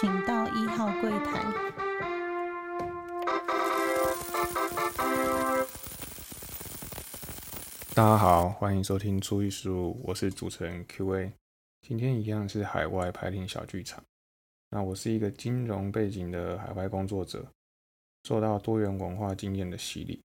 [0.00, 1.40] 请到一号柜台。
[7.94, 11.32] 大家好，欢迎收听初一十五，我是主持人 Q&A。
[11.82, 14.02] 今天一样是海外排练小剧场。
[14.70, 17.46] 那我是一个金融背景的海外工作者，
[18.24, 20.20] 受到多元文化经验的洗礼，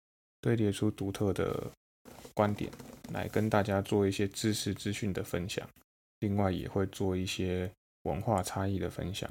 [0.42, 1.72] 堆叠出独特的
[2.36, 2.72] 观点，
[3.12, 5.68] 来跟大家做一些知识资讯的分享。
[6.20, 7.72] 另外也会做一些
[8.04, 9.28] 文化差异的分享，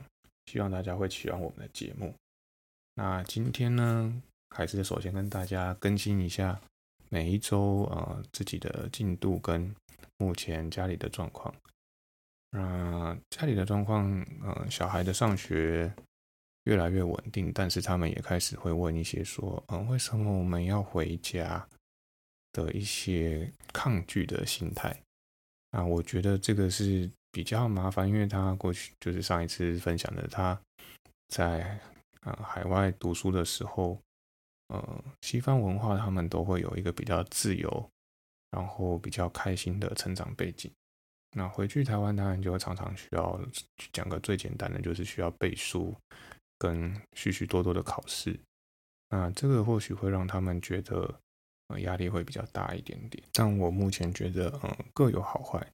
[0.47, 2.15] 希望大家会喜欢我们的节目。
[2.95, 6.61] 那今天呢，还是首先跟大家更新一下。
[7.11, 9.73] 每一周呃自己的进度跟
[10.17, 11.55] 目前家里的状况，
[12.51, 14.05] 那家里的状况，
[14.43, 15.93] 呃小孩的上学
[16.65, 21.65] 越来越稳定，但是他们也开始会问一些说，嗯为什么我们要回家
[22.53, 24.97] 的一些抗拒的心态。
[25.75, 30.59] 啊我觉得这个是比较麻烦，因为他过去就是上一次分享的，他
[31.29, 31.79] 在
[32.21, 33.99] 啊海外读书的时候。
[34.69, 37.91] 呃，西方文化他们都会有一个比较自由，
[38.51, 40.73] 然后比较开心的成长背景。
[41.37, 43.39] 那回去台湾当然就常常需要
[43.93, 45.95] 讲个最简单的，就是需要背书
[46.59, 48.35] 跟许许多多的考试。
[49.11, 51.15] 那这个或许会让他们觉得
[51.69, 53.23] 呃压力会比较大一点点。
[53.33, 55.67] 但我目前觉得，嗯，各有好坏。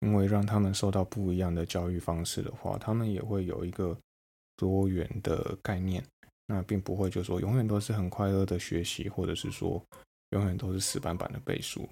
[0.00, 3.96] 因为让他们受到不一样的教育方式的话，他们也会有一个
[4.56, 6.02] 多元的概念。
[6.48, 9.80] 那并不会就说永远都是很快乐的学习，或者是说
[10.30, 11.88] 永远都是死板板的背书。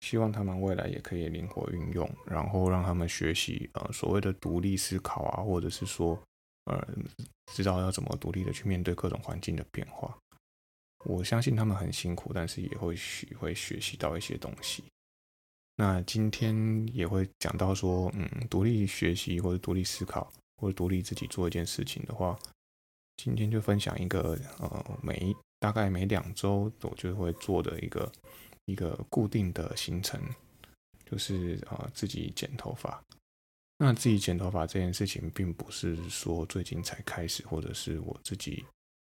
[0.00, 6.20] 希望他们未来也可以灵活运用，然后让他们学习呃所谓的独立思考啊，或者是说
[6.64, 6.84] 呃
[7.54, 10.18] 知道要怎么独立的去面对各种环境的变化。
[11.04, 14.82] 我相信他们很辛苦，但是也会学会学习到一些东西。
[15.76, 22.38] 那今天也会讲到说，嗯，独立学习或者独立思考或者独立自己做一件事情的话。
[23.16, 28.12] 今天就分享一个呃，每大概每两周我就会做的一个
[28.64, 30.20] 一个固定的行程，
[31.06, 33.00] 就是啊自己剪头发。
[33.78, 38.64] 那自己剪头发这件事情，并不是说最近才开始，或者是我自己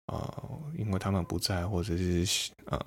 [0.07, 0.43] 啊，
[0.77, 2.81] 因为他们不在，或者是呃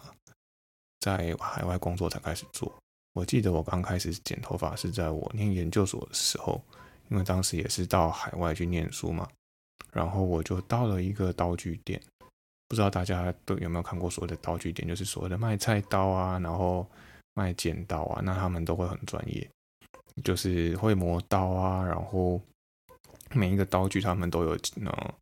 [0.99, 2.73] 在海外工作才开始做。
[3.13, 6.61] 我记得我刚开始剪头发是在我念研究所的时候，
[7.09, 9.27] 因为当时也是到海外去念书嘛。
[9.91, 11.99] 然后我就到了一个刀具店，
[12.67, 16.87] 不知道大家都有没有看过所谓的刀具店，就是所谓的卖菜刀啊，然后
[17.33, 19.49] 卖剪刀啊，那他们都会很专业，
[20.23, 22.39] 就是会磨刀啊，然后
[23.33, 24.51] 每一个刀具他们都有
[24.85, 25.13] 呃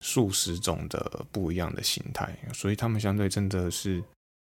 [0.00, 4.02] 数十种的不一样的形态，所以他们相对真的是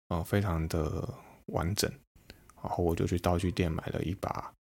[0.10, 1.08] 呃非常的
[1.48, 1.92] 完整。
[2.62, 4.54] 然后我就去道具店买了一把。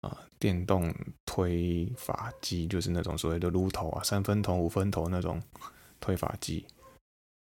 [0.00, 0.90] 啊，电动
[1.26, 5.38] 推发机就是那种所谓的撸头啊，三分头、五分头那种
[6.00, 6.66] 推发机。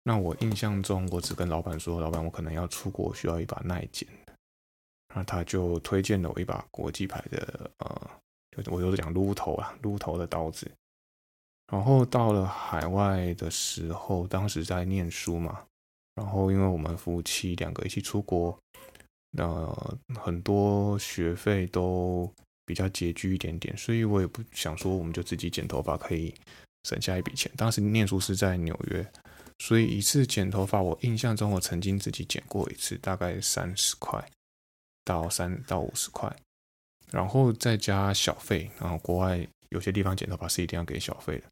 [0.01, 4.33] 那我印象中，我只跟老板说，老板，我可能要出国，需要一把耐剪的。
[5.13, 8.09] 那他就推荐了我一把国际牌的，呃，
[8.65, 10.67] 我就是讲撸头啊，撸头的刀子。
[11.71, 15.63] 然后到了海外的时候，当时在念书嘛，
[16.15, 18.57] 然后因为我们夫妻两个一起出国。
[19.31, 19.67] 那
[20.19, 22.27] 很多学费都
[22.65, 26.33] 比较拮据一点点，所以我也不想说，我们就自己剪头发可以
[26.85, 27.51] 省下一笔钱。
[27.55, 29.07] 当时念书是在纽约，
[29.59, 34.27] 所以一次剪头发，我印象中我曾经自己剪过一次，大概三十块
[35.05, 36.35] 到三到五十块，
[37.11, 38.71] 然后再加小费。
[38.79, 41.49] 然后国外有些地方剪头发是一定要给小费的，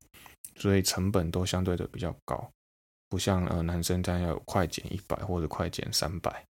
[0.56, 2.52] 所以成本都相对的比较高，
[3.10, 6.46] 不像呃男生这样要快剪一百或者快剪三百。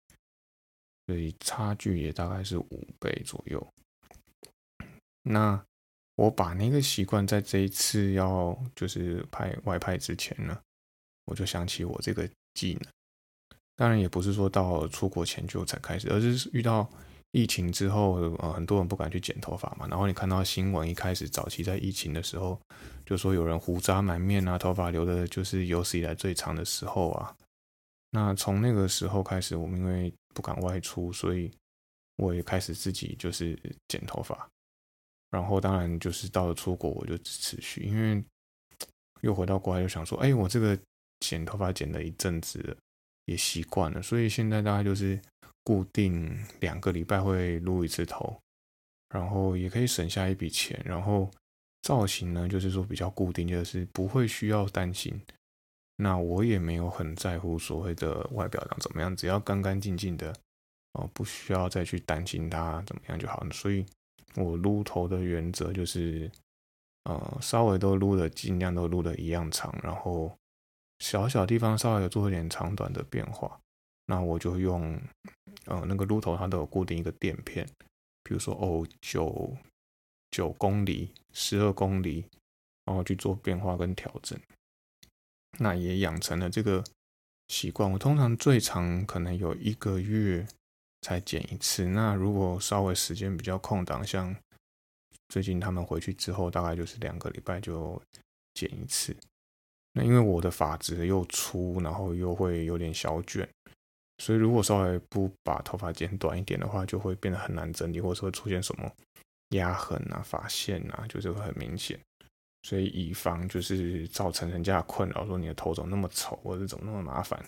[1.07, 3.67] 所以差距也大概是五倍左右。
[5.21, 5.63] 那
[6.15, 10.59] 我把那个习惯在这一次要就是拍外拍之前呢，
[11.25, 12.91] 我就想起我这个技能。
[13.75, 16.89] 当然也不是说到出国前就才开始，而是遇到
[17.35, 19.85] 疫情之后，呃，很多人不敢去剪头发嘛。
[19.89, 22.57] 然后你看到新闻，一开始早期在疫情的时候，
[23.05, 27.35] 就说有人胡渣满面啊，头发留的就是有史以来最长的时候啊。
[28.11, 31.51] 那从那个时候开始，我们因为不敢外出，所以
[32.15, 33.59] 我也开始自己就是
[33.89, 34.49] 剪头发。
[35.29, 38.23] 然后当然就是到了出国，我就持续，因为
[39.19, 40.79] 又回到国外，就想说，哎，我这个
[41.19, 42.77] 剪头发剪了一阵子，
[43.25, 45.19] 也习惯了，所以现在大概就是
[45.65, 48.39] 固定两个礼拜会撸一次头，
[49.09, 50.79] 然后也可以省下一笔钱。
[50.85, 51.29] 然后
[51.81, 55.19] 造型呢，就是说比较固定，就是不会需要担心。
[55.97, 60.33] 那我也没有很在乎所谓的外表长怎么样，只要干干净净的
[60.93, 63.49] 哦，不需要再去担心它怎么样就好了。
[63.51, 63.85] 所以，
[64.35, 66.29] 我撸头的原则就是
[67.05, 70.37] 呃，稍微都撸的尽量都撸的一样长，然后
[70.99, 73.59] 小小地方稍微有做一点长短的变化。
[74.05, 74.99] 那我就用
[75.65, 77.67] 呃那个撸头，它都有固定一个垫片，
[78.23, 79.55] 比如说哦九
[80.31, 82.25] 九公里、十二公里，
[82.85, 84.39] 然后去做变化跟调整。
[85.57, 86.83] 那也养成了这个
[87.47, 87.89] 习惯。
[87.89, 90.45] 我通常最长可能有一个月
[91.01, 91.85] 才剪一次。
[91.85, 94.35] 那如果稍微时间比较空档，像
[95.29, 98.01] 最近他们回去之后，大概就是两个礼拜就
[98.53, 99.15] 剪一次。
[99.93, 103.47] 那因为我的发质又粗，然后又会有点小卷，
[104.17, 108.89] 所以如果稍微不把头发剪短一点的话，就会变得很难整理，或者会出现什么
[109.49, 111.99] 压痕啊、发线啊，就是会很明显。
[112.63, 117.39] 所以以防就是造成人家困扰，说你的头怎么那么丑，或者怎么那么麻烦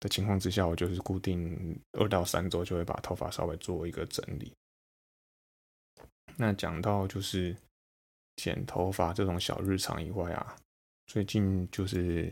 [0.00, 4.52] 的情况之下，我就是固定二到三周就会把头发稍微做一个整理。
[6.36, 7.56] 那讲到就是
[8.36, 10.54] 剪头发这种小日常以外啊，
[11.06, 12.30] 最近就是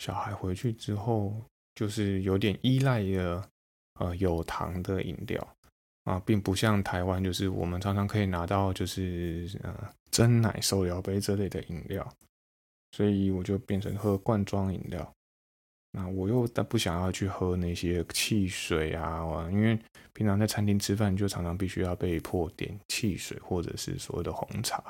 [0.00, 1.40] 小孩回去之后，
[1.74, 3.48] 就是有点依赖的
[4.00, 5.56] 呃有糖的饮料
[6.04, 12.06] 啊，并不像台湾，就是我们常常可以拿到就是呃真奶、手摇杯这类的饮料，
[12.92, 15.12] 所以我就变成喝罐装饮料。
[15.94, 19.78] 那我又不想要去喝那些汽水啊，因为
[20.14, 24.82] 平常在餐厅吃饭就常常必须要被迫点汽水或者是所谓的红茶。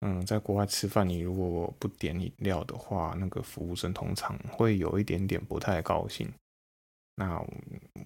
[0.00, 6.32] 嗯，在国外吃饭，你如果不点饮料的话，那个服务生通常会有一点点不太高兴。
[7.16, 7.38] 那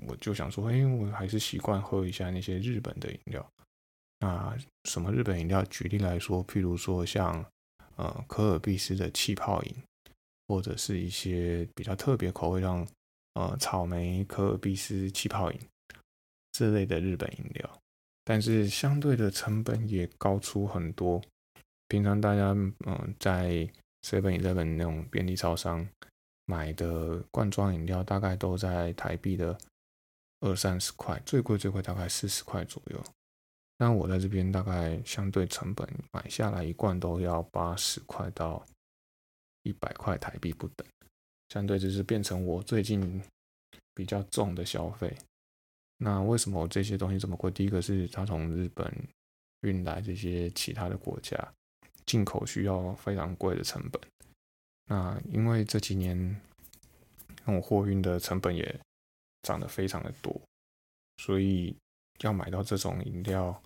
[0.09, 3.47] 我就想说，哎，我还是习惯喝一下那些日本的饮料。
[4.21, 5.63] 那什么日本饮料？
[5.65, 7.45] 举例来说，譬如说像
[7.97, 9.75] 呃可尔必斯的气泡饮。
[10.49, 12.87] 或者是一些比较特别口味，像
[13.35, 15.59] 呃草莓可尔必斯气泡饮
[16.51, 17.79] 这类的日本饮料，
[18.23, 21.23] 但是相对的成本也高出很多。
[21.93, 22.53] 平常大家
[22.87, 23.69] 嗯在
[24.01, 25.87] Seven Eleven 那种便利超商
[26.47, 29.59] 买的罐装饮料，大概都在台币的
[30.41, 33.05] 二三十块，最贵最贵大概四十块左右。
[33.77, 38.65] 但我在这边大概相对成本买下来一罐都要八十块到。
[39.65, 40.85] 一百块台币不等，
[41.51, 43.23] 相对就是变成我最近
[43.95, 45.17] 比较重的消费。
[45.99, 47.49] 那为什么我这些东西这么贵？
[47.49, 48.93] 第一个是它从日本
[49.61, 51.37] 运来这些其他的国家
[52.07, 54.01] 进口需要非常贵的成本。
[54.87, 56.41] 那因为这几年
[57.45, 58.81] 那种货运的成本也
[59.43, 60.41] 涨得非常的多，
[61.19, 61.75] 所以
[62.19, 63.63] 要买到这种饮料，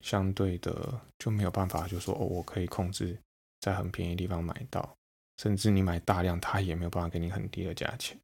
[0.00, 3.18] 相对的就没有办法，就说哦，我可以控制
[3.60, 4.94] 在很便宜地方买到。
[5.38, 8.18] 甚至你买大量，他也没有办法给你很低的价钱。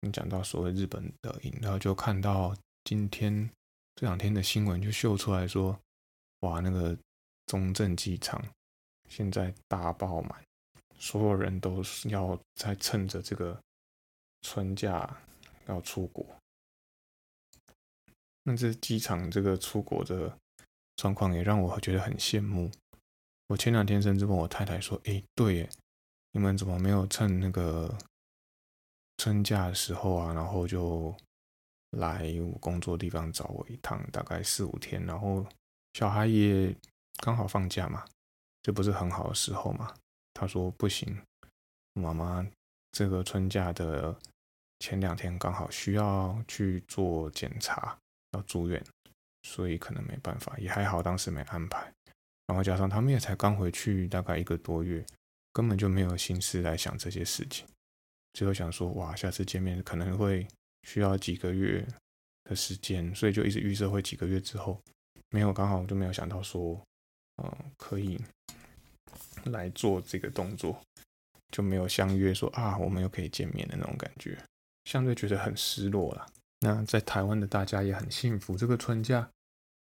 [0.00, 3.50] 你讲到所谓日本的饮料，就看到今天
[3.94, 5.78] 这两天的新闻就秀出来说，
[6.40, 6.96] 哇，那个
[7.48, 8.40] 中正机场
[9.08, 10.40] 现在大爆满，
[10.96, 13.60] 所有人都是要在趁着这个
[14.42, 15.20] 春假
[15.66, 16.24] 要出国。
[18.44, 20.38] 那这机场这个出国的
[20.94, 22.70] 状况也让我觉得很羡慕。
[23.48, 25.70] 我前两天甚至问我太太说：“哎，对耶。”
[26.32, 27.96] 你们怎么没有趁那个
[29.16, 31.16] 春假的时候啊，然后就
[31.92, 35.44] 来我工作地方找我一趟，大概四五天，然后
[35.94, 36.74] 小孩也
[37.18, 38.04] 刚好放假嘛，
[38.62, 39.94] 这不是很好的时候嘛？
[40.34, 41.20] 他说不行，
[41.94, 42.46] 妈妈
[42.92, 44.16] 这个春假的
[44.78, 47.98] 前两天刚好需要去做检查，
[48.32, 48.82] 要住院，
[49.42, 51.92] 所以可能没办法，也还好当时没安排，
[52.46, 55.04] 然后加上他们也才刚回去大概一个多月。
[55.50, 57.66] 根本就没有心思来想这些事情，
[58.34, 60.46] 最后想说，哇，下次见面可能会
[60.84, 61.84] 需要几个月
[62.44, 64.80] 的时间，所以就一直预设会几个月之后，
[65.30, 66.80] 没有刚好我就没有想到说，
[67.42, 68.20] 嗯，可以
[69.44, 70.80] 来做这个动作，
[71.50, 74.36] 就没有相约说啊，我们又可以见面的那种感觉，
[74.84, 76.26] 相对觉得很失落了。
[76.60, 79.30] 那在台湾的大家也很幸福，这个春假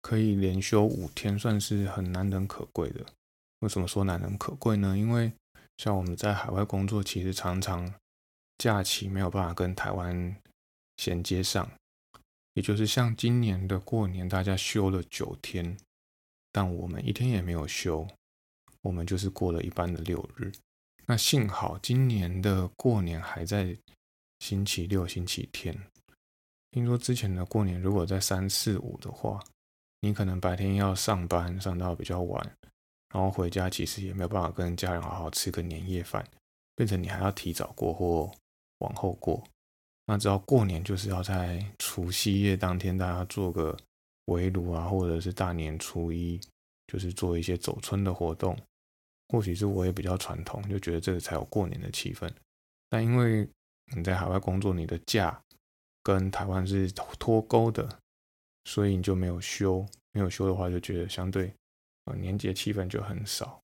[0.01, 3.05] 可以连休五天，算是很难能可贵的。
[3.59, 4.97] 为什么说难能可贵呢？
[4.97, 5.31] 因为
[5.77, 7.93] 像我们在海外工作，其实常常
[8.57, 10.35] 假期没有办法跟台湾
[10.97, 11.71] 衔接上，
[12.53, 15.77] 也就是像今年的过年，大家休了九天，
[16.57, 18.07] 但我们一天也没有休，
[18.81, 20.51] 我们就是过了一般的六日。
[21.05, 23.77] 那幸好今年的过年还在
[24.39, 25.79] 星期六、星期天。
[26.71, 29.39] 听说之前的过年如果在三四五的话，
[29.99, 32.57] 你可能白天要上班，上到比较晚。
[33.13, 36.27] 然后回家其实也没有办法跟家人好好吃个年夜饭，
[36.75, 38.31] 变成你还要提早过或
[38.79, 39.43] 往后过。
[40.07, 43.77] 那只要过年就是要在除夕夜当天，大家做个
[44.27, 46.39] 围炉啊，或者是大年初一
[46.87, 48.57] 就是做一些走村的活动。
[49.29, 52.31] 或许是我也比较传统，就觉得这个才有过年的气氛。
[52.87, 53.45] 但因为
[53.93, 55.41] 你在海外工作，你的假
[56.01, 57.99] 跟台湾是脱钩的，
[58.63, 59.85] 所以你就没有休。
[60.13, 61.53] 没有休的话，就觉得相对
[62.05, 63.61] 呃年节气氛就很少。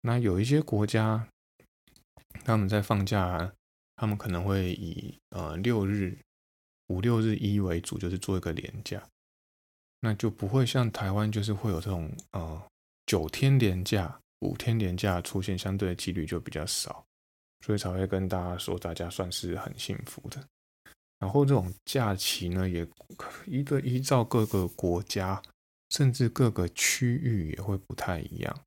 [0.00, 1.28] 那有一些国家，
[2.44, 3.52] 他们在放假，
[3.96, 6.18] 他们可能会以呃六日、
[6.86, 9.06] 五六日一为主，就是做一个连假，
[10.00, 12.62] 那就不会像台湾，就是会有这种呃
[13.06, 14.18] 九天连假。
[14.40, 17.04] 五天连假出现相对的几率就比较少，
[17.66, 20.40] 所以才会跟大家说，大家算是很幸福的。
[21.18, 22.86] 然后这种假期呢，也
[23.46, 25.42] 一个依照各个国家，
[25.90, 28.60] 甚至各个区域也会不太一样。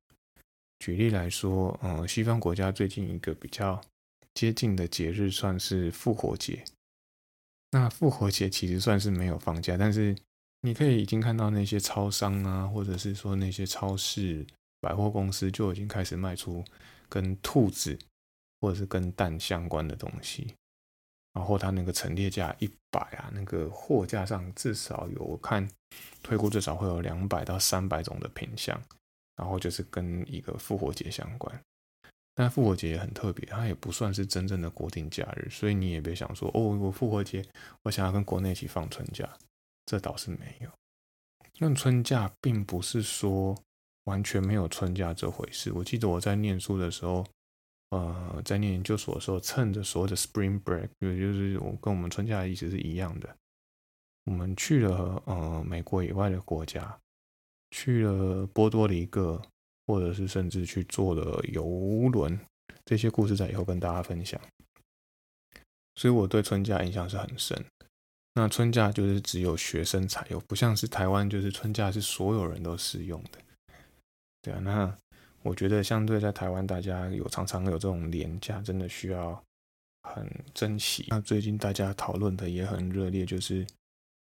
[0.80, 3.80] 举例来说，嗯，西方国家最近一个比较
[4.34, 6.62] 接近的节日算是复活节。
[7.70, 10.14] 那复活节其实算是没有放假，但是
[10.62, 14.46] 你可以已经看到那些超商啊，或者是说那些超市。
[14.82, 16.64] 百货公司就已经开始卖出
[17.08, 17.96] 跟兔子
[18.60, 20.52] 或者是跟蛋相关的东西，
[21.34, 25.70] 然后它那个陈列价一百啊，那个货架上至少有我看
[26.20, 28.76] 推估至少会有两百到三百种的品相，
[29.36, 31.62] 然后就是跟一个复活节相关。
[32.34, 37.46] 但复活节也很特别，它也不算是真正的国定假日，所以你也别想说哦，我复活节
[37.84, 39.32] 我想要跟国内一起放春假，
[39.86, 40.70] 这倒是没有。
[41.58, 43.56] 那春假并不是说。
[44.06, 45.72] 完全没有春假这回事。
[45.72, 47.24] 我记得我在念书的时候，
[47.90, 53.36] 呃，在念研究所的时候，趁着所谓的 Spring Break，也就是我跟我们春假的意思是一样的。
[54.24, 56.98] 我们去了呃美国以外的国家，
[57.70, 59.40] 去了波多黎各，
[59.86, 62.36] 或者是甚至去坐了游轮。
[62.84, 64.40] 这些故事在以后跟大家分享。
[65.94, 67.64] 所以我对春假印象是很深。
[68.34, 73.38] 那春假就是只有学生才有，不像是台湾，就是春假是所有人都适用的。
[74.40, 74.96] 对啊，那
[75.42, 79.42] 我觉得相对在台湾，大家有常常有这种廉价，真的需要
[80.02, 81.06] 很珍惜。
[81.08, 83.66] 那最近大家讨论的也很热烈，就是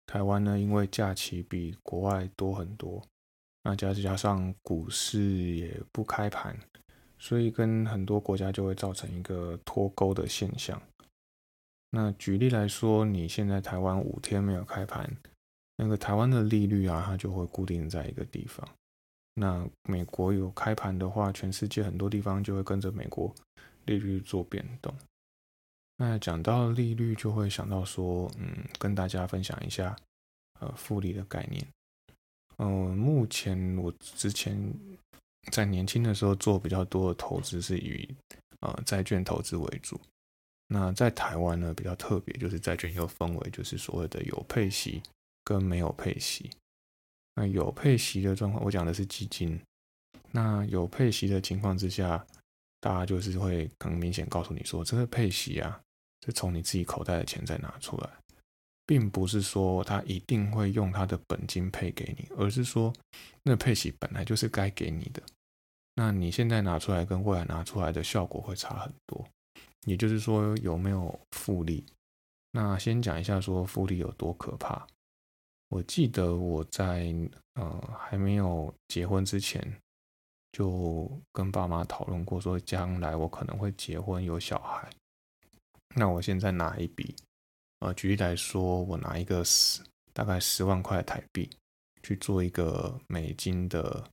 [0.08, 3.01] 台湾呢，因为假期比国外多很多，
[3.63, 6.58] 那加加上股市也不开盘，
[7.20, 10.82] 所以跟很多国家就会造成一个脱钩的现象。
[11.91, 15.12] 那举例来说，你现在台湾五天没有开盘，
[15.75, 18.67] 那个台湾的利率啊，它就会固定在一个地方。
[19.34, 23.34] 那美国有开盘的话，全世界很多地方就会跟着美国
[23.86, 24.93] 利率做变动。
[25.98, 29.96] 那讲到利率，就会想到说，嗯，跟大家分享一下，
[30.60, 31.65] 呃，复利的概念。
[32.58, 34.74] 嗯，目前我之前
[35.51, 38.08] 在年轻的时候做比较多的投资是以
[38.60, 40.00] 呃债券投资为主。
[40.71, 45.01] 那在台湾呢，比较特别，就是债券又分为就是所谓的有配息
[45.43, 46.47] 跟没有配息。
[47.35, 49.59] 那有配息的状况，我讲的是基金。
[50.31, 52.23] 那有配息的情况之下，
[52.79, 55.81] 大家就是会很明显告诉你说，这个配息啊，
[56.23, 58.09] 是从你自己口袋的钱再拿出来，
[58.85, 62.93] 并不是说他一定会用他的本金配给你，而是说
[63.41, 65.23] 那配息本来就是该给你的。
[65.95, 69.27] 那你现在拿出来跟未来拿出来的效果会差很多。
[69.86, 71.86] 也就是说，有没有复利？
[72.51, 74.86] 那先讲一下说复利有多可怕。
[75.70, 77.13] 我记得我在
[77.54, 79.62] 呃还没有结婚之前，
[80.51, 84.89] 就跟爸妈讨论过，说将来我可能会结婚有小孩。
[85.96, 87.16] 那我现在拿一笔，
[87.80, 91.50] 呃，举例来说，我拿一个十大概十万块台币
[92.01, 94.04] 去做一个美金的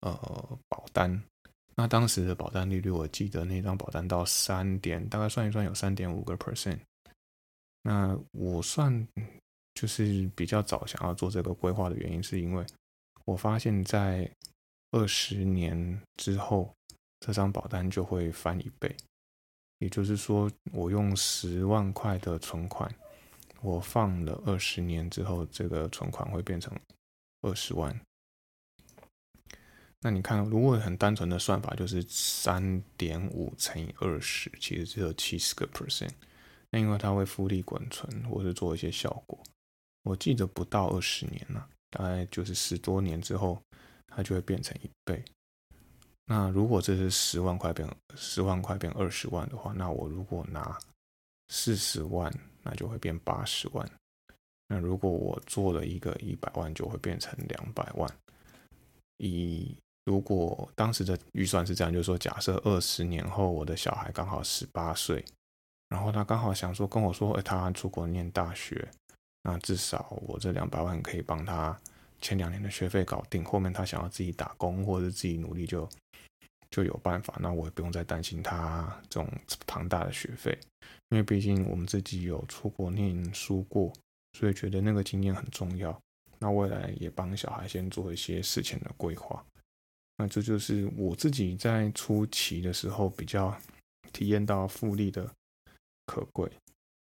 [0.00, 1.22] 呃保单。
[1.78, 6.80] 那当时的保单利率，我记得那张保单到三点，大概算一算有三点五个 percent。
[7.82, 9.06] 那我算。
[9.74, 12.66] 就是比较早想要做这个规划的原因，是因为
[13.26, 14.28] 我发现，在
[14.90, 16.74] 二十年之后，
[17.20, 18.92] 这张保单就会翻一倍。
[19.78, 22.92] 也就是说，我用十万块的存款，
[23.62, 26.76] 我放了二十年之后，这个存款会变成
[27.42, 27.96] 二十万。
[30.00, 36.12] 那你看，如果很单纯的算法，就是三点五乘以二十，其实只有七十个 percent。
[36.70, 39.38] 那因为它会复利滚存，或是做一些效果。
[40.04, 43.60] 我记得不到二十年了，大概就是十多年之后，
[44.06, 45.22] 它就会变成一倍。
[46.26, 50.78] 那如果这是十万块变十万块变二十万的话，那我如果拿
[51.48, 53.90] 四十万，那就会变八十万。
[54.68, 58.08] 那如果我做了一个一百万，就会变成两百万。
[59.16, 59.74] 以
[60.08, 65.22] 如果当时的预算是这样，就是说，假设二十年后我的小孩刚好十八岁，
[65.90, 68.88] 然后他刚好想说跟我说，哎，他出国念大学。
[69.42, 71.78] 那至少我这两百万可以帮他
[72.22, 75.86] 前两年的学费搞定，后面他想要自己打工或者自己努力就
[76.70, 79.30] 就有办法，那我也不用再担心他这种
[79.66, 80.58] 庞大的学费，
[81.10, 83.92] 因为毕竟我们自己有出国念书过，
[84.38, 86.00] 所以觉得那个经验很重要。
[86.38, 89.44] 那未来也帮小孩先做一些事前的规划。
[90.18, 93.56] 那这就是我自己在初期的时候比较
[94.12, 95.30] 体验到复利的
[96.06, 96.50] 可贵。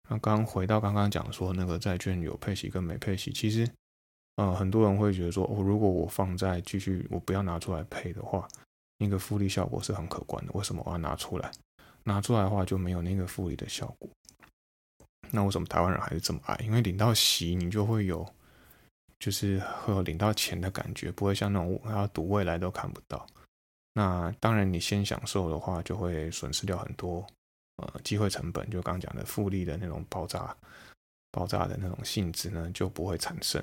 [0.09, 3.69] 那刚回到刚刚讲说那个债券有配息跟没配息，其实，
[4.37, 8.49] 呃，很多人会觉得说，哦，如果我放在继续，我不要拿出来配的话，
[8.99, 10.53] 那个复利效果是很可观的。
[10.55, 11.51] 为什么我要拿出来？
[12.05, 14.09] 拿出来的话就没有那个复利的效果。
[15.31, 16.57] 那为什么台湾人还是这么爱？
[16.65, 18.27] 因为领到息，你就会有，
[19.21, 23.25] 就是会有领到钱的感觉，不会像那种要赌未来都看不到。
[23.93, 27.25] 那当然，你先享受的话，就会损失掉很多。
[27.77, 30.55] 呃，机会成本就刚讲的复利的那种爆炸、
[31.31, 33.63] 爆炸的那种性质呢，就不会产生。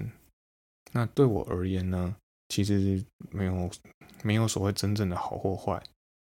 [0.91, 2.15] 那对我而言呢，
[2.49, 3.69] 其实没有
[4.23, 5.81] 没有所谓真正的好或坏。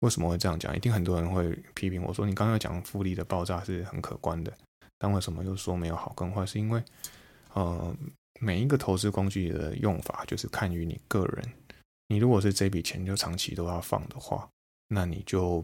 [0.02, 0.76] 为什么会这样讲？
[0.76, 4.52] 一定很多人会批评我说，你刚刚讲复利的爆炸是很可观的，
[4.98, 6.46] 但为什么又说没有好跟坏？
[6.46, 6.84] 是因为
[7.54, 7.96] 呃，
[8.42, 11.54] 每一个投资工具的用法就是看于你个人。
[12.08, 14.50] 你如果是这笔钱就长期都要放的话，
[14.90, 15.64] 那你就。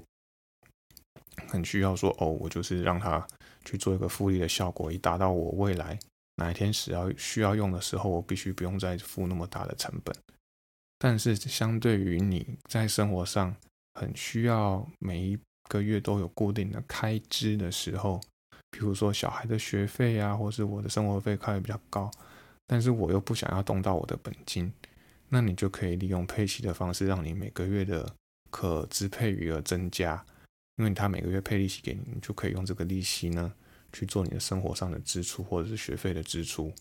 [1.48, 3.26] 很需要说哦，我就是让它
[3.64, 5.98] 去做一个复利的效果，以达到我未来
[6.38, 10.16] 哪一天只要需要用的时候，我必须不用再付那么大的成本。
[10.98, 13.56] 但是相对于你在生活上
[13.94, 15.38] 很需要每一
[15.70, 18.20] 个月都有固定的开支的时候，
[18.72, 22.10] 比如说小孩的学费啊，或是我的生活费开的比较高，
[22.68, 24.72] 但是我又不想要动到我的本金，
[25.30, 28.14] 那你就可以利用配息的方式，让你每个月的
[28.50, 30.24] 可支配余额增加。
[30.76, 33.52] 因为他每个月配利息给你，你就可以用这个利息呢
[33.92, 36.72] 去做你的生活上的支出或者是学费的支出，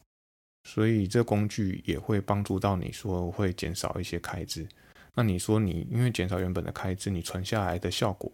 [0.64, 4.68] 所以这工具也会帮助到你说会减少一些开支。
[5.14, 8.31] 那你说你因为减少原本的开支，你存下来的效果，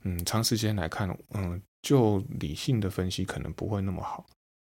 [0.00, 4.24] 嗯，长时间来看，嗯，就理性的分析可能不会那么好。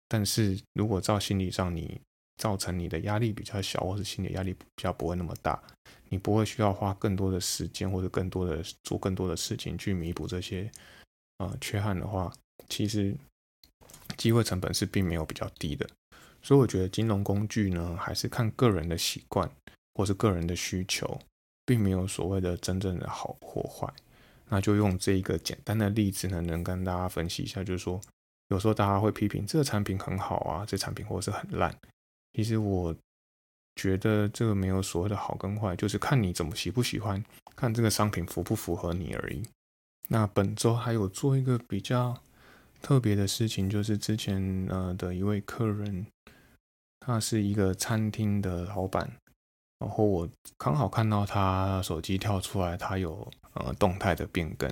[0.08, 2.00] 但是如果照心理上你。
[2.36, 5.62] 造成你的压力比较小，或是心理压力比较不会那么大，
[6.08, 10.70] 你不会需要花更多的时间或者更多的做更多的事情去弥补这些
[11.38, 12.32] 呃缺憾的话，
[12.68, 13.14] 其实
[14.16, 15.88] 机会成本是并没有比较低的。
[16.42, 19.50] 所以我觉得金融工具呢，还是看个人的习惯
[19.94, 21.18] 或是个人的需求，
[21.64, 23.92] 并没有所谓的真正的好或坏。
[24.48, 28.00] 那就用这一个简单的例子呢，能跟大家分析一下，就是说
[28.48, 31.74] 有时候大家会批评这个产品很好啊，这产品或是很烂。
[32.36, 32.94] 其实我
[33.76, 37.24] 觉得这个没有所谓的好跟坏，就是看你怎么喜不喜欢，
[37.56, 39.42] 看这个商品符不符合你而已。
[40.08, 42.22] 那本周还有做一个比较
[42.82, 46.06] 特别的事情，就是之前呃的一位客人，
[47.00, 49.10] 他是一个餐厅的老板，
[49.78, 54.68] 然后我刚好看到他手机跳出来，他有呃动态的变更，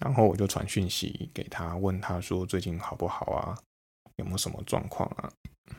[0.00, 3.58] 然后我就传讯息给他，问他说最近好不好啊，
[4.16, 5.32] 有没有什么状况啊？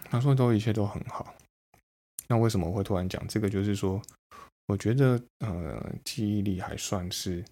[0.10, 1.36] 他说都一切都很好，
[2.28, 3.50] 那为什么会突然讲这个？
[3.50, 4.02] 就是说，
[4.68, 7.44] 我觉得呃，记忆力还算是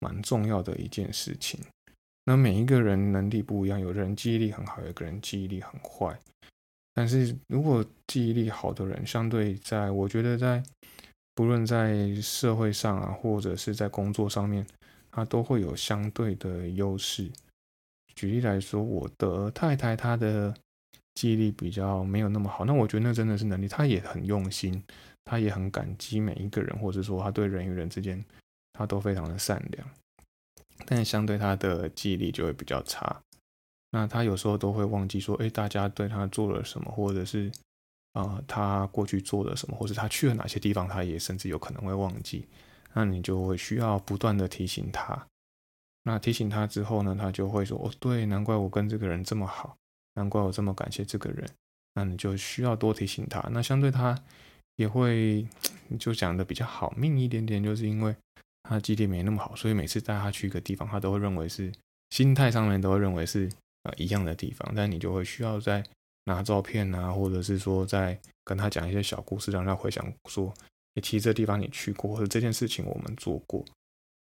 [0.00, 1.60] 蛮重要的一件事情。
[2.24, 6.18] 那每一个人能力不一样，有的人记忆力很好，有个人记忆力很坏。
[6.94, 10.62] 但是如果记忆力好的人，相对在我觉得在
[11.34, 14.66] 不论在社会上啊，或者是在工作上面，
[15.10, 17.30] 他都会有相对的优势。
[18.14, 20.54] 举例来说，我的太太她的。
[21.14, 23.68] 记忆力比较没有那么好，那我觉得那真的是能力。
[23.68, 24.82] 他也很用心，
[25.24, 28.24] 他也很感激每一个人，或者说他对人与人之间，
[28.72, 29.88] 他都非常的善良。
[30.86, 33.20] 但相对他的记忆力就会比较差。
[33.90, 37.50] 那他有时候都会忘记说，哎，大家对他做了什么，或者是
[38.12, 42.46] 啊，他过去做了什么，或者他去了哪些地方，他也甚至有可能会忘记。
[42.92, 45.26] 那你就会需要不断的提醒他。
[46.02, 49.76] 那提醒他之后呢，他就会说，哦，对，难怪我跟这个人这么好。
[50.14, 51.48] 难怪我这么感谢这个人，
[51.94, 53.40] 那你就需要多提醒他。
[53.50, 54.16] 那相对他
[54.76, 55.46] 也会
[55.98, 58.14] 就讲的比较好命一点点，就是因为
[58.62, 61.72] 他记忆力没那么好，所以每次带他去一个地方，他都会认为是
[62.10, 63.50] 心态上面都会认为是
[63.82, 64.72] 呃一样的地方。
[64.74, 65.84] 但你就会需要再
[66.24, 70.54] 拿照片啊，或者是说再跟他讲一些小故事，让他回想说，
[71.02, 73.64] 其实这地方你去过，或者这件事情我们做过。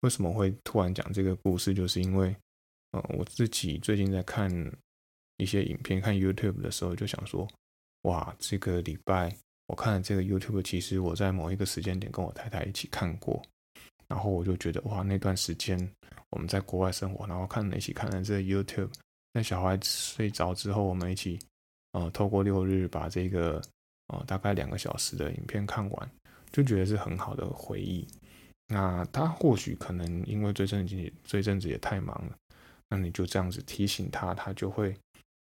[0.01, 1.73] 为什么会突然讲这个故事？
[1.73, 2.35] 就是因为
[2.91, 4.49] 呃我自己最近在看。
[5.39, 7.47] 一些影片看 YouTube 的时候，就想说，
[8.03, 9.35] 哇，这个礼拜
[9.67, 13.41] 我看了这个 YouTube，其实我在某一个时间点跟我太太一起看过，
[14.07, 15.79] 然后我就觉得，哇，那段时间
[16.29, 18.91] 我们在国外生活，然后看了一起看了这 YouTube，
[19.33, 21.39] 在小孩睡着之后，我们一起，
[21.93, 23.61] 呃，透过六日把这个
[24.07, 26.11] 呃，大概两个小时的影片看完，
[26.51, 28.07] 就觉得是很好的回忆。
[28.67, 32.35] 那他或许可能因为这阵子这一阵子也太忙了，
[32.89, 34.95] 那你就这样子提醒他，他就会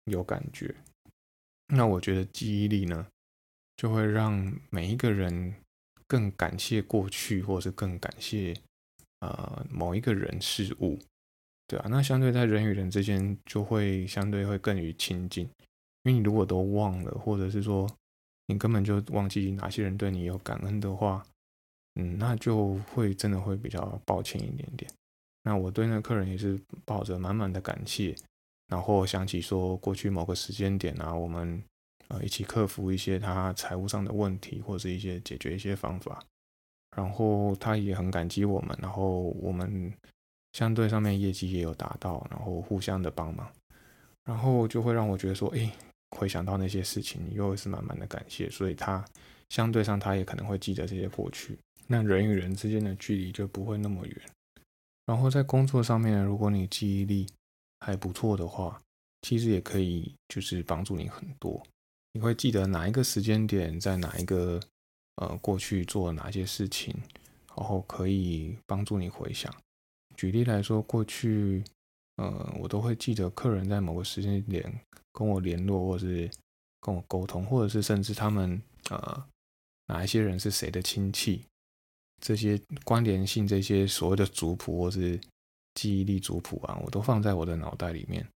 [0.08, 0.74] 有感觉。
[1.74, 3.08] 那我觉得记忆力呢，
[3.76, 5.54] 就会让每一个人
[6.08, 8.56] 更感谢过去，或者是更感谢
[9.20, 11.00] 呃某一个人事物，
[11.68, 11.88] 对啊。
[11.90, 15.44] 那相对在人与人之间，就会相对会更于亲近，
[16.04, 17.90] 因为你如果都忘了，或者是说
[18.48, 21.26] 你根本就忘记哪些人对你有感恩的话。
[22.00, 24.88] 嗯，那就会真的会比较抱歉一点点。
[25.42, 28.16] 那我对那客人也是抱着满满的感谢，
[28.68, 31.64] 然后想起说过去某个时间点啊，我们
[32.10, 36.22] 呃一起克服一些他财务上的问题，或者是一些解决一些方法，
[36.96, 39.94] 然后他也很感激我们，然后我们
[40.54, 43.50] 相对上面业绩也有达到，然后互相的帮忙，
[44.26, 45.72] 然后就会让我觉得说，哎，
[46.18, 49.04] 回想到那些事情，又是满满的感谢，所以他
[49.50, 51.58] 相对上他也可能会记得这些过去。
[51.88, 54.22] 那人与人之间的距离就不会那么远。
[55.06, 57.26] 然后在工作上面，如果你记忆力
[57.80, 58.82] 还不错的话，
[59.22, 61.62] 其实也可以就是帮助你很多。
[62.14, 64.60] 你会记得哪一个时间点，在哪一个
[65.18, 66.96] 呃过去做哪些事情，
[67.56, 69.54] 然后可以帮助你回想。
[70.16, 71.64] 举例来说，过去
[72.16, 74.82] 呃我都会记得客人在某个时间点
[75.14, 76.30] 跟我联络，或是
[76.82, 78.60] 跟我沟通，或者是甚至他们
[78.90, 79.28] 呃
[79.88, 81.46] 哪一些人是谁的亲戚。
[82.20, 85.22] 这些关联性，这些所谓的族谱或是
[85.78, 88.28] 记忆力族谱啊，我都放在我的脑袋里面。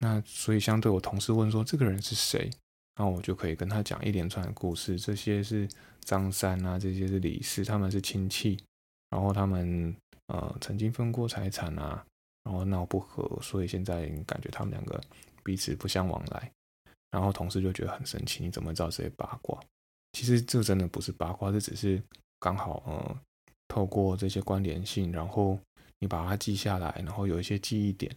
[0.00, 2.50] 那所以，相对我同事问说这个人是谁，
[2.96, 4.98] 那我就可以跟他讲一连串的故事。
[4.98, 5.68] 这些是
[6.00, 8.58] 张三啊，这些是李四，他们是亲戚，
[9.10, 9.94] 然后他们
[10.26, 12.04] 呃曾经分过财产啊，
[12.42, 15.00] 然后闹不和，所以现在感觉他们两个
[15.44, 16.50] 彼此不相往来。
[17.10, 19.58] 然后同事就觉得很神奇，你怎么知道这些八卦？
[20.12, 22.02] 其实这真的不是八卦，这只是。
[22.42, 23.20] 刚好，呃，
[23.68, 25.60] 透过这些关联性，然后
[26.00, 28.10] 你把它记下来，然后有一些记忆点，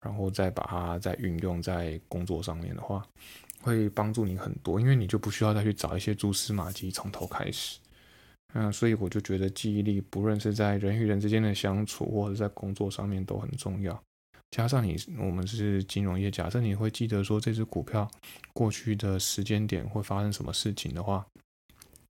[0.00, 3.06] 然后再把它再运用在工作上面的话，
[3.60, 7.78] 会帮助你很多，因为你就不需要再去找一些蛛丝马迹，从头开始。
[8.54, 14.02] 嗯，所以我就觉得记忆力，不论是在人与人之间的相处，或者在工作上面都很重要。
[14.50, 18.10] 加上你，我们是金融业，假设你会记得说这只股票
[18.52, 21.24] 过去的时间点会发生什么事情的话，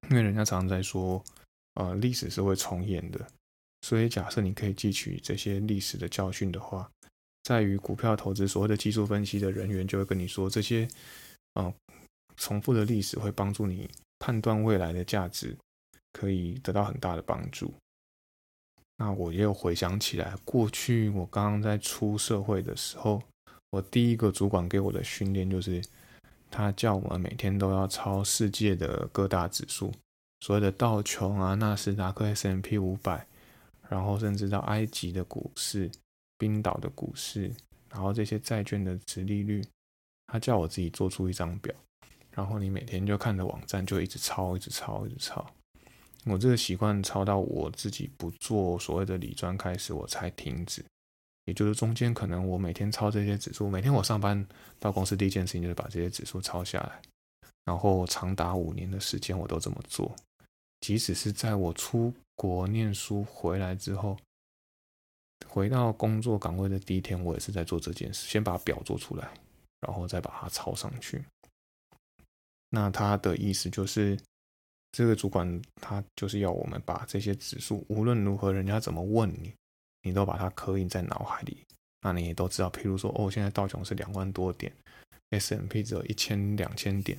[0.08, 1.22] 因为人家常常在说。
[1.74, 3.26] 呃，历史是会重演的，
[3.82, 6.90] 所以假设你可以汲取这些历史的教训的话，
[7.42, 10.86] 在于股票投资所谓的技术分析的人员就会跟你说，这些
[11.54, 11.72] 呃
[12.36, 13.88] 重复的历史会帮助你
[14.18, 15.56] 判断未来的价值，
[16.12, 17.72] 可以得到很大的帮助。
[18.98, 23.22] 那我也有回想起来，过去我刚刚在出社会的时候，
[23.70, 25.82] 我第一个主管给我的训练就是，
[26.50, 29.90] 他叫我们每天都要抄世界的各大指数。
[30.40, 33.26] 所谓的道琼啊、纳斯达克、S M P 五百，
[33.90, 35.90] 然后甚至到埃及的股市、
[36.38, 37.52] 冰岛的股市，
[37.90, 39.60] 然后这些债券的值利率，
[40.28, 41.74] 他叫我自己做出一张表，
[42.30, 45.44] 然后你每天就看着网站就一直抄、一直抄、一直抄。
[46.26, 50.84] 我这个习惯抄到我自己不做所谓的理专开始，我才停止。
[51.46, 54.46] 也就是中间可能我每天抄这些指数，每天我上班
[54.78, 57.02] 到公司第一件事情就是把这些指数抄下来，
[57.64, 60.14] 然后长达五年的时间我都这么做。
[60.80, 64.16] 即使是在我出国念书回来之后，
[65.46, 69.30] 回到工作岗位的第一天，我也是在做这件事，先把表做出来，
[69.82, 71.22] 然后再把它抄上去。
[72.70, 74.18] 那他的意思就是，
[74.90, 79.52] 这个主管他就是要我们把这些指数，无论如何人家怎么问你，
[80.00, 81.62] 你都把它刻印在脑海里。
[82.00, 84.72] 那你也都知道，譬如说，哦，现在道琼是两万多点
[85.28, 87.18] ，S M P 只有一千两千点。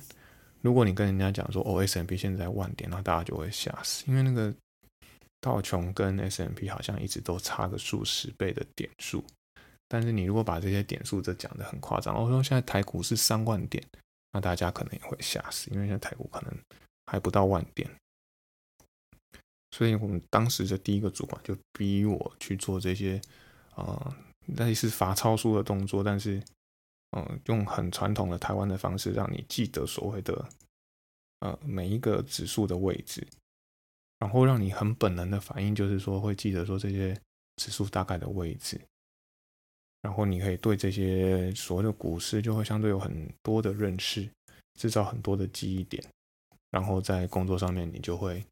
[0.62, 4.52] 如果你跟人家讲说，哦，S M P 现在万点，那大家就会吓死，因为那个
[5.42, 9.22] 道琼跟 S M P 好像一直都差个数十倍的点数。
[9.86, 13.86] 但是你如果把这些点数这讲的很夸张，我说现在台股是三万点，
[14.32, 16.58] 那大家可能也会吓死，因为现在台股可能
[17.04, 17.90] 还不到万点。
[19.72, 23.20] 所以我们当时的第一个主管就逼我去做这些，
[23.74, 24.16] 呃，
[24.56, 26.42] 类似罚抄书的动作，但是。
[27.14, 30.48] 嗯，用很传统的台湾的方式，让你记得所谓的
[31.40, 33.28] 呃每一个指数的位置，
[34.22, 37.12] 然后让你很本能的反应就是说会记得说这些
[37.56, 38.80] 指数大概的位置，
[40.00, 44.30] 然后你可以对这些所谓的股市就会相对有很多的认识，
[44.78, 46.00] 制造很多的记忆点，
[46.70, 48.44] 然后在工作上面你就会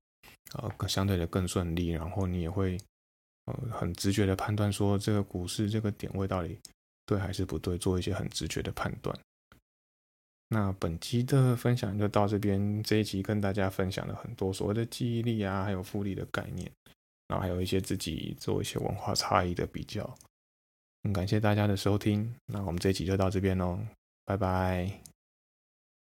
[0.55, 2.77] 呃相对的更顺利，然后你也会
[3.45, 6.59] 呃很直觉的判断说这个股市这个点位到底。
[7.07, 7.77] 对还是不对？
[7.77, 9.19] 做一些很直觉的判断。
[10.53, 16.69] 那本期的分享就到这边，这一集跟大家分享了很多所谓的记忆力啊，还有复利的概念，
[17.29, 20.13] 然后还有一些自己做一些文化差异的比较。
[21.05, 23.79] 很感谢大家的收听，那我们这一集就到这边喽，
[24.25, 25.10] 拜拜。